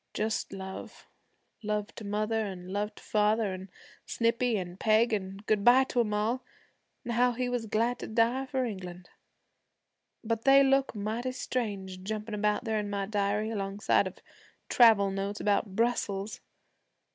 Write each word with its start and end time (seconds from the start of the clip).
Just 0.15 0.51
love, 0.51 1.05
love 1.61 1.93
to 1.93 2.03
mother, 2.03 2.43
and 2.43 2.71
love 2.73 2.95
to 2.95 3.03
father, 3.03 3.53
and 3.53 3.69
Snippy 4.07 4.57
and 4.57 4.79
Peg, 4.79 5.13
an' 5.13 5.37
good 5.45 5.63
bye 5.63 5.83
to 5.83 5.99
'em 5.99 6.11
all, 6.11 6.43
an' 7.05 7.11
how 7.11 7.33
he 7.33 7.47
was 7.47 7.67
glad 7.67 7.99
to 7.99 8.07
die 8.07 8.47
for 8.47 8.65
England. 8.65 9.11
But 10.23 10.43
they 10.43 10.63
look 10.63 10.95
mighty 10.95 11.33
strange 11.33 12.01
jumpin' 12.01 12.43
out 12.43 12.63
there 12.63 12.79
in 12.79 12.89
my 12.89 13.05
diary 13.05 13.51
alongside 13.51 14.07
of 14.07 14.17
travel 14.69 15.11
notes 15.11 15.39
about 15.39 15.75
Brussels. 15.75 16.41